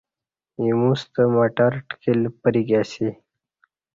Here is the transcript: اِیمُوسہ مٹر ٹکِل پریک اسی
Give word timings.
اِیمُوسہ 0.59 1.23
مٹر 1.33 1.71
ٹکِل 1.87 2.21
پریک 2.41 2.69
اسی 2.79 3.07